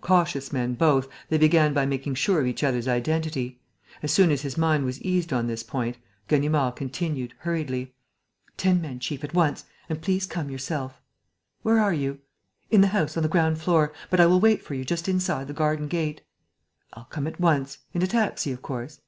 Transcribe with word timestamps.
Cautious 0.00 0.52
men 0.52 0.74
both, 0.74 1.06
they 1.28 1.38
began 1.38 1.72
by 1.72 1.86
making 1.86 2.16
sure 2.16 2.40
of 2.40 2.48
each 2.48 2.64
other's 2.64 2.88
identity. 2.88 3.60
As 4.02 4.10
soon 4.10 4.32
as 4.32 4.42
his 4.42 4.58
mind 4.58 4.84
was 4.84 5.00
eased 5.02 5.32
on 5.32 5.46
this 5.46 5.62
point, 5.62 5.98
Ganimard 6.26 6.74
continued, 6.74 7.32
hurriedly: 7.38 7.94
"Ten 8.56 8.80
men, 8.80 8.98
chief, 8.98 9.22
at 9.22 9.34
once. 9.34 9.66
And 9.88 10.02
please 10.02 10.26
come 10.26 10.50
yourself." 10.50 11.00
"Where 11.62 11.78
are 11.78 11.94
you?" 11.94 12.18
"In 12.72 12.80
the 12.80 12.88
house, 12.88 13.16
on 13.16 13.22
the 13.22 13.28
ground 13.28 13.60
floor. 13.60 13.92
But 14.10 14.18
I 14.18 14.26
will 14.26 14.40
wait 14.40 14.62
for 14.64 14.74
you 14.74 14.84
just 14.84 15.08
inside 15.08 15.46
the 15.46 15.54
garden 15.54 15.86
gate." 15.86 16.22
"I'll 16.94 17.04
come 17.04 17.28
at 17.28 17.38
once. 17.38 17.78
In 17.94 18.02
a 18.02 18.08
taxi, 18.08 18.50
of 18.50 18.60
course?" 18.62 19.00